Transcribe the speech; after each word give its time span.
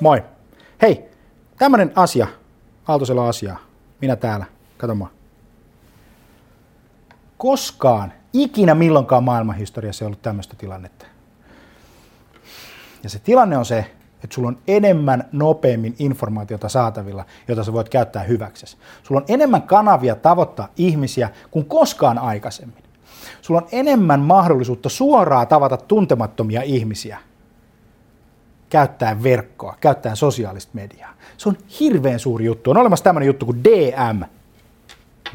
Moi. 0.00 0.22
Hei, 0.82 1.04
tämmönen 1.58 1.92
asia, 1.96 2.26
Aaltosella 2.88 3.28
asiaa. 3.28 3.58
Minä 4.00 4.16
täällä, 4.16 4.46
kato 4.78 4.94
mua. 4.94 5.10
Koskaan, 7.38 8.12
ikinä 8.32 8.74
milloinkaan 8.74 9.24
maailmanhistoriassa 9.24 10.04
ei 10.04 10.06
ollut 10.06 10.22
tämmöistä 10.22 10.56
tilannetta. 10.58 11.06
Ja 13.02 13.10
se 13.10 13.18
tilanne 13.18 13.58
on 13.58 13.64
se, 13.64 13.78
että 14.24 14.34
sulla 14.34 14.48
on 14.48 14.58
enemmän 14.68 15.28
nopeammin 15.32 15.94
informaatiota 15.98 16.68
saatavilla, 16.68 17.24
jota 17.48 17.64
sä 17.64 17.72
voit 17.72 17.88
käyttää 17.88 18.22
hyväksesi. 18.22 18.76
Sulla 19.02 19.20
on 19.20 19.26
enemmän 19.28 19.62
kanavia 19.62 20.14
tavoittaa 20.14 20.68
ihmisiä 20.76 21.30
kuin 21.50 21.64
koskaan 21.64 22.18
aikaisemmin. 22.18 22.84
Sulla 23.42 23.60
on 23.60 23.68
enemmän 23.72 24.20
mahdollisuutta 24.20 24.88
suoraan 24.88 25.48
tavata 25.48 25.76
tuntemattomia 25.76 26.62
ihmisiä– 26.62 27.18
käyttää 28.70 29.22
verkkoa, 29.22 29.76
käyttää 29.80 30.14
sosiaalista 30.14 30.70
mediaa. 30.74 31.14
Se 31.36 31.48
on 31.48 31.58
hirveän 31.80 32.18
suuri 32.18 32.44
juttu. 32.44 32.70
On 32.70 32.76
olemassa 32.76 33.04
tämmöinen 33.04 33.26
juttu 33.26 33.46
kuin 33.46 33.64
DM, 33.64 34.22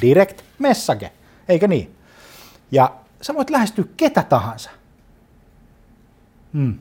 Direct 0.00 0.42
Message, 0.58 1.12
eikö 1.48 1.68
niin? 1.68 1.96
Ja 2.70 2.94
sä 3.22 3.34
voit 3.34 3.50
lähestyä 3.50 3.84
ketä 3.96 4.22
tahansa. 4.22 4.70
Hmm. 6.52 6.78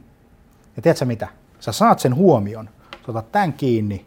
Ja 0.76 0.82
tiedätkö 0.82 1.05
mitä? 1.05 1.27
Sä 1.60 1.72
saat 1.72 2.00
sen 2.00 2.16
huomion, 2.16 2.70
sä 2.91 3.12
otat 3.12 3.32
tämän 3.32 3.54
kiinni, 3.54 4.05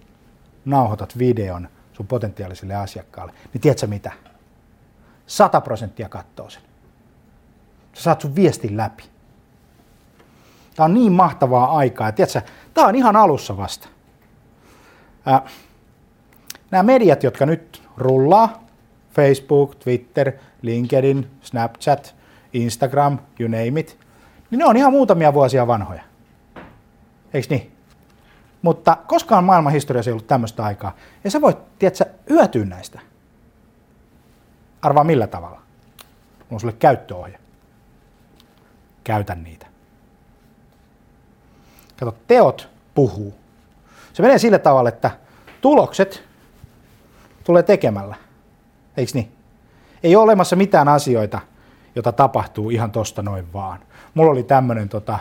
nauhoitat 0.64 1.18
videon 1.18 1.68
sun 1.92 2.06
potentiaaliselle 2.06 2.74
asiakkaalle, 2.74 3.32
niin 3.52 3.60
tiedätkö 3.60 3.86
mitä? 3.86 4.12
100 5.26 5.60
prosenttia 5.60 6.08
kattoo 6.08 6.50
sen. 6.50 6.62
Sä 7.92 8.02
saat 8.02 8.20
sun 8.20 8.36
viestin 8.36 8.76
läpi. 8.76 9.13
Tämä 10.74 10.84
on 10.84 10.94
niin 10.94 11.12
mahtavaa 11.12 11.76
aikaa. 11.76 12.12
Tiedätkö, 12.12 12.40
tämä 12.74 12.86
on 12.86 12.94
ihan 12.94 13.16
alussa 13.16 13.56
vasta. 13.56 13.88
Ää, 15.26 15.42
nämä 16.70 16.82
mediat, 16.82 17.22
jotka 17.22 17.46
nyt 17.46 17.82
rullaa, 17.96 18.64
Facebook, 19.14 19.74
Twitter, 19.74 20.32
LinkedIn, 20.62 21.30
Snapchat, 21.40 22.14
Instagram, 22.52 23.18
you 23.40 23.48
name 23.48 23.80
it, 23.80 23.98
niin 24.50 24.58
ne 24.58 24.64
on 24.64 24.76
ihan 24.76 24.92
muutamia 24.92 25.34
vuosia 25.34 25.66
vanhoja. 25.66 26.02
Eikö 27.34 27.48
niin? 27.50 27.72
Mutta 28.62 28.96
koskaan 29.06 29.44
maailman 29.44 29.72
historiassa 29.72 30.10
ei 30.10 30.12
ollut 30.12 30.26
tämmöistä 30.26 30.64
aikaa. 30.64 30.96
Ja 31.24 31.30
sä 31.30 31.40
voit, 31.40 31.78
tiedätkö, 31.78 32.04
hyötyä 32.30 32.64
näistä. 32.64 33.00
Arvaa 34.82 35.04
millä 35.04 35.26
tavalla. 35.26 35.56
Mulla 35.56 36.50
on 36.50 36.60
sulle 36.60 36.72
käyttöohje. 36.78 37.38
Käytä 39.04 39.34
niitä. 39.34 39.73
Kato, 41.96 42.14
teot 42.26 42.68
puhuu. 42.94 43.34
Se 44.12 44.22
menee 44.22 44.38
sillä 44.38 44.58
tavalla, 44.58 44.88
että 44.88 45.10
tulokset 45.60 46.22
tulee 47.44 47.62
tekemällä. 47.62 48.16
Eikö 48.96 49.12
niin? 49.14 49.32
Ei 50.02 50.16
ole 50.16 50.24
olemassa 50.24 50.56
mitään 50.56 50.88
asioita, 50.88 51.40
jota 51.94 52.12
tapahtuu 52.12 52.70
ihan 52.70 52.90
tosta 52.90 53.22
noin 53.22 53.52
vaan. 53.52 53.78
Mulla 54.14 54.30
oli 54.30 54.42
tämmöinen 54.42 54.88
tota, 54.88 55.18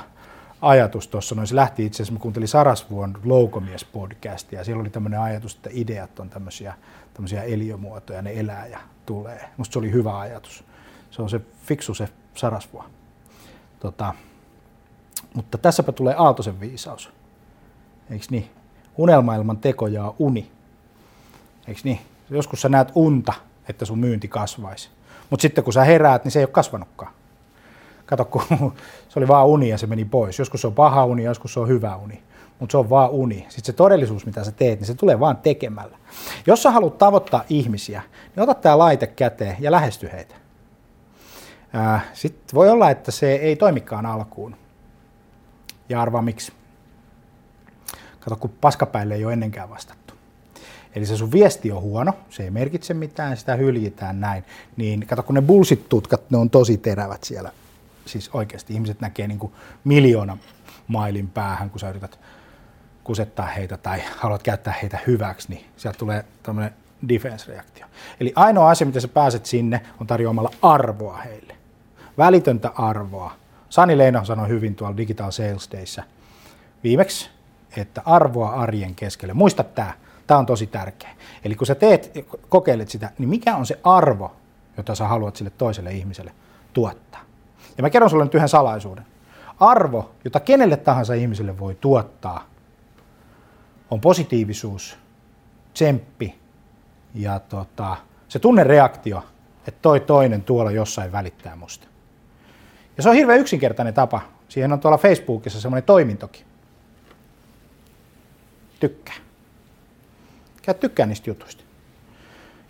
ajatus 0.61 1.07
tuossa, 1.07 1.35
noin 1.35 1.47
se 1.47 1.55
lähti 1.55 1.85
itse 1.85 1.95
asiassa, 1.97 2.13
mä 2.13 2.19
kuuntelin 2.19 2.47
Sarasvuon 2.47 3.17
Loukomies-podcastia, 3.25 4.57
ja 4.57 4.63
siellä 4.63 4.81
oli 4.81 4.89
tämmöinen 4.89 5.19
ajatus, 5.19 5.55
että 5.55 5.69
ideat 5.73 6.19
on 6.19 6.29
tämmöisiä, 6.29 6.73
tämmöisiä 7.13 7.43
eliömuotoja, 7.43 8.21
ne 8.21 8.39
elää 8.39 8.67
ja 8.67 8.79
tulee. 9.05 9.49
Musta 9.57 9.73
se 9.73 9.79
oli 9.79 9.91
hyvä 9.91 10.19
ajatus. 10.19 10.63
Se 11.11 11.21
on 11.21 11.29
se 11.29 11.41
fiksu 11.65 11.93
se 11.93 12.09
Sarasvuo. 12.35 12.85
Tota, 13.79 14.13
mutta 15.33 15.57
tässäpä 15.57 15.91
tulee 15.91 16.15
Aaltosen 16.17 16.59
viisaus. 16.59 17.09
Eikö 18.09 18.25
niin? 18.29 18.49
Unelma 18.97 19.35
ilman 19.35 19.57
tekoja 19.57 20.03
on 20.03 20.15
uni. 20.19 20.51
Eikö 21.67 21.81
niin? 21.83 21.99
Joskus 22.29 22.61
sä 22.61 22.69
näet 22.69 22.91
unta, 22.95 23.33
että 23.69 23.85
sun 23.85 23.99
myynti 23.99 24.27
kasvaisi. 24.27 24.89
Mutta 25.29 25.41
sitten 25.41 25.63
kun 25.63 25.73
sä 25.73 25.83
heräät, 25.83 26.23
niin 26.23 26.31
se 26.31 26.39
ei 26.39 26.45
ole 26.45 26.51
kasvanutkaan. 26.51 27.11
Kato, 28.05 28.25
kun 28.25 28.43
se 29.09 29.19
oli 29.19 29.27
vaan 29.27 29.47
uni 29.47 29.69
ja 29.69 29.77
se 29.77 29.87
meni 29.87 30.05
pois. 30.05 30.39
Joskus 30.39 30.61
se 30.61 30.67
on 30.67 30.73
paha 30.73 31.05
uni, 31.05 31.23
joskus 31.23 31.53
se 31.53 31.59
on 31.59 31.67
hyvä 31.67 31.95
uni. 31.95 32.23
Mutta 32.59 32.71
se 32.71 32.77
on 32.77 32.89
vaan 32.89 33.09
uni. 33.09 33.45
Sitten 33.49 33.65
se 33.65 33.73
todellisuus, 33.73 34.25
mitä 34.25 34.43
sä 34.43 34.51
teet, 34.51 34.79
niin 34.79 34.87
se 34.87 34.93
tulee 34.93 35.19
vaan 35.19 35.37
tekemällä. 35.37 35.97
Jos 36.47 36.63
sä 36.63 36.71
haluat 36.71 36.97
tavoittaa 36.97 37.43
ihmisiä, 37.49 38.01
niin 38.35 38.43
ota 38.43 38.53
tämä 38.53 38.77
laite 38.77 39.07
käteen 39.07 39.57
ja 39.59 39.71
lähesty 39.71 40.09
heitä. 40.13 40.35
Sitten 42.13 42.55
voi 42.55 42.69
olla, 42.69 42.89
että 42.89 43.11
se 43.11 43.35
ei 43.35 43.55
toimikaan 43.55 44.05
alkuun. 44.05 44.55
Ja 45.89 46.01
arvaa 46.01 46.21
miksi. 46.21 46.53
Kato, 48.19 48.35
kun 48.35 48.53
paskapäille 48.61 49.15
ei 49.15 49.25
ole 49.25 49.33
ennenkään 49.33 49.69
vastattu. 49.69 50.13
Eli 50.95 51.05
se 51.05 51.17
sun 51.17 51.31
viesti 51.31 51.71
on 51.71 51.81
huono, 51.81 52.13
se 52.29 52.43
ei 52.43 52.49
merkitse 52.49 52.93
mitään, 52.93 53.37
sitä 53.37 53.55
hyljitään 53.55 54.19
näin. 54.19 54.43
Niin 54.77 55.07
kato, 55.07 55.23
kun 55.23 55.35
ne 55.35 55.41
bullshit-tutkat, 55.41 56.29
ne 56.29 56.37
on 56.37 56.49
tosi 56.49 56.77
terävät 56.77 57.23
siellä. 57.23 57.51
Siis 58.05 58.29
oikeasti 58.33 58.73
ihmiset 58.73 59.01
näkee 59.01 59.27
niin 59.27 59.39
kuin 59.39 59.53
miljoona 59.83 60.37
mailin 60.87 61.27
päähän, 61.27 61.69
kun 61.69 61.79
sä 61.79 61.89
yrität 61.89 62.19
kusettaa 63.03 63.45
heitä 63.45 63.77
tai 63.77 64.01
haluat 64.17 64.43
käyttää 64.43 64.73
heitä 64.81 64.99
hyväksi, 65.07 65.49
niin 65.49 65.65
sieltä 65.77 65.99
tulee 65.99 66.25
tämmöinen 66.43 66.73
defense-reaktio. 67.09 67.85
Eli 68.19 68.33
ainoa 68.35 68.69
asia, 68.69 68.87
mitä 68.87 68.99
sä 68.99 69.07
pääset 69.07 69.45
sinne, 69.45 69.81
on 70.01 70.07
tarjoamalla 70.07 70.51
arvoa 70.61 71.17
heille. 71.17 71.55
Välitöntä 72.17 72.71
arvoa, 72.75 73.35
Sani 73.73 73.97
Leino 73.97 74.25
sanoi 74.25 74.47
hyvin 74.47 74.75
tuolla 74.75 74.97
Digital 74.97 75.31
Sales 75.31 75.69
Dayssä 75.71 76.03
viimeksi, 76.83 77.29
että 77.77 78.01
arvoa 78.05 78.49
arjen 78.49 78.95
keskelle. 78.95 79.33
Muista 79.33 79.63
tämä, 79.63 79.93
tämä 80.27 80.37
on 80.37 80.45
tosi 80.45 80.67
tärkeä. 80.67 81.09
Eli 81.45 81.55
kun 81.55 81.67
sä 81.67 81.75
teet, 81.75 82.11
kokeilet 82.49 82.89
sitä, 82.89 83.09
niin 83.17 83.29
mikä 83.29 83.55
on 83.55 83.65
se 83.65 83.79
arvo, 83.83 84.35
jota 84.77 84.95
sä 84.95 85.07
haluat 85.07 85.35
sille 85.35 85.51
toiselle 85.57 85.91
ihmiselle 85.91 86.31
tuottaa? 86.73 87.21
Ja 87.77 87.81
mä 87.81 87.89
kerron 87.89 88.09
sulle 88.09 88.23
nyt 88.23 88.35
yhden 88.35 88.49
salaisuuden. 88.49 89.05
Arvo, 89.59 90.11
jota 90.23 90.39
kenelle 90.39 90.77
tahansa 90.77 91.13
ihmiselle 91.13 91.59
voi 91.59 91.75
tuottaa, 91.75 92.45
on 93.91 94.01
positiivisuus, 94.01 94.97
tsemppi 95.73 96.39
ja 97.15 97.39
tota, 97.39 97.97
se 98.27 98.39
tunnereaktio, 98.39 99.23
että 99.67 99.79
toi 99.81 99.99
toinen 99.99 100.43
tuolla 100.43 100.71
jossain 100.71 101.11
välittää 101.11 101.55
musta. 101.55 101.92
Ja 102.97 103.03
se 103.03 103.09
on 103.09 103.15
hirveän 103.15 103.39
yksinkertainen 103.39 103.93
tapa. 103.93 104.21
Siihen 104.49 104.73
on 104.73 104.79
tuolla 104.79 104.97
Facebookissa 104.97 105.61
semmoinen 105.61 105.83
toimintokin. 105.83 106.45
Tykkää. 108.79 109.15
Käy 110.61 110.73
tykkää 110.73 111.05
niistä 111.05 111.29
jutuista. 111.29 111.63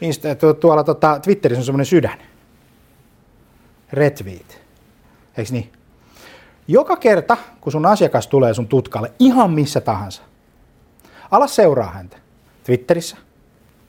Insta, 0.02 0.28
tuolla 0.60 0.84
tota, 0.84 1.20
Twitterissä 1.20 1.60
on 1.60 1.66
semmoinen 1.66 1.86
sydän. 1.86 2.22
Retweet. 3.94 4.62
Eikö 5.38 5.52
niin? 5.52 5.72
Joka 6.68 6.96
kerta, 6.96 7.38
kun 7.62 7.72
sun 7.72 7.86
asiakas 7.86 8.28
tulee 8.28 8.54
sun 8.54 8.68
tutkalle, 8.68 9.12
ihan 9.20 9.52
missä 9.52 9.82
tahansa, 9.82 10.24
ala 11.32 11.48
seuraa 11.48 11.92
häntä. 11.92 12.18
Twitterissä, 12.64 13.18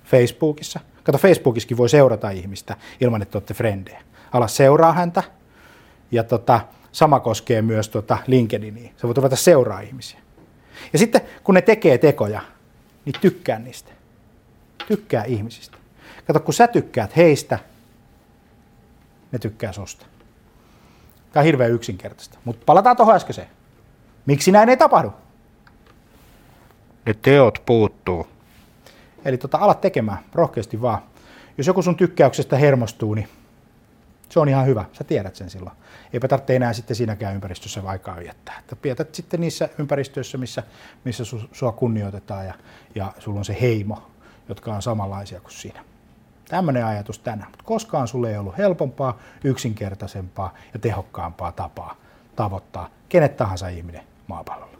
Facebookissa. 0.04 0.80
Kato, 1.04 1.18
Facebookissakin 1.18 1.76
voi 1.76 1.88
seurata 1.88 2.30
ihmistä 2.30 2.76
ilman, 3.00 3.22
että 3.22 3.38
olette 3.38 3.54
frendejä. 3.54 4.02
Ala 4.32 4.48
seuraa 4.48 4.92
häntä, 4.92 5.22
ja 6.14 6.25
tota, 6.25 6.60
sama 6.92 7.20
koskee 7.20 7.62
myös 7.62 7.88
tota 7.88 8.19
LinkedInia. 8.26 8.92
Sä 8.97 9.06
voit 9.06 9.16
ruveta 9.16 9.36
seuraa 9.36 9.80
ihmisiä. 9.80 10.20
Ja 10.92 10.98
sitten 10.98 11.20
kun 11.44 11.54
ne 11.54 11.62
tekee 11.62 11.98
tekoja, 11.98 12.41
niin 13.04 13.14
tykkää 13.20 13.58
niistä. 13.58 13.92
Tykkää 14.88 15.25
ihmisistä. 15.25 15.78
Kato, 16.26 16.41
kun 16.41 16.54
sä 16.54 16.69
tykkäät 16.69 17.16
heistä, 17.16 17.58
ne 19.32 19.38
tykkää 19.38 19.72
susta. 19.72 20.06
Tämä 21.32 21.43
on 21.43 21.44
hirveän 21.44 21.70
yksinkertaista. 21.70 22.38
Mutta 22.44 22.62
palataan 22.66 22.96
tuohon 22.96 23.14
äskeiseen. 23.14 23.49
Miksi 24.26 24.52
näin 24.52 24.69
ei 24.69 24.76
tapahdu? 24.76 25.12
Ne 27.06 27.14
teot 27.14 27.62
puuttuu. 27.66 28.26
Eli 29.25 29.38
tota, 29.38 29.58
ala 29.58 29.75
tekemään, 29.75 30.19
rohkeasti 30.32 30.82
vaan. 30.82 30.99
Jos 31.58 31.66
joku 31.66 31.82
sun 31.82 31.96
tykkäyksestä 31.96 32.56
hermostuu, 32.56 33.14
niin 33.14 33.28
se 34.34 34.40
on 34.40 34.48
ihan 34.48 34.66
hyvä, 34.66 34.84
sä 34.92 35.04
tiedät 35.04 35.36
sen 35.36 35.50
silloin. 35.50 35.76
Eipä 36.12 36.28
tarvitse 36.28 36.56
enää 36.56 36.72
sitten 36.72 36.96
siinäkään 36.96 37.34
ympäristössä 37.34 37.82
aikaa 37.84 38.16
viettää. 38.16 38.58
Että 38.58 38.76
pietät 38.76 39.14
sitten 39.14 39.40
niissä 39.40 39.69
ympäristöissä, 39.78 40.38
missä, 40.38 40.62
missä 41.04 41.25
su, 41.25 41.40
sua 41.52 41.72
kunnioitetaan 41.72 42.46
ja, 42.46 42.54
ja 42.94 43.12
sulla 43.19 43.38
on 43.38 43.44
se 43.44 43.56
heimo, 43.60 44.10
jotka 44.48 44.75
on 44.75 44.82
samanlaisia 44.82 45.40
kuin 45.40 45.52
siinä. 45.52 45.84
Tämmöinen 46.48 46.84
ajatus 46.84 47.19
tänään. 47.19 47.50
Mutta 47.50 47.64
koskaan 47.64 48.08
sulle 48.08 48.31
ei 48.31 48.38
ollut 48.38 48.58
helpompaa, 48.58 49.19
yksinkertaisempaa 49.44 50.54
ja 50.72 50.78
tehokkaampaa 50.78 51.52
tapaa 51.52 51.96
tavoittaa 52.37 52.90
kenet 53.08 53.37
tahansa 53.37 53.69
ihminen 53.69 54.02
maapallolla. 54.26 54.74